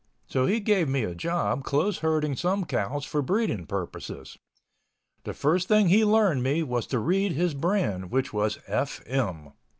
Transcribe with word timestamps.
So 0.25 0.47
he 0.47 0.59
gave 0.59 0.89
me 0.89 1.03
a 1.03 1.13
job 1.13 1.63
close 1.63 1.99
herding 1.99 2.35
some 2.35 2.65
cows 2.65 3.05
for 3.05 3.21
breeding 3.21 3.67
purposes. 3.67 4.35
The 5.25 5.33
first 5.35 5.67
thing 5.67 5.89
he 5.89 6.03
learned 6.03 6.41
me 6.41 6.63
was 6.63 6.87
to 6.87 6.97
read 6.97 7.33
his 7.33 7.53
brand 7.53 8.09
which 8.09 8.33
was 8.33 8.57
"F 8.67 9.03
M." 9.05 9.53